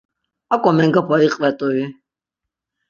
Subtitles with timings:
[0.53, 1.83] Ak̆o mengapa iqvet̆ui!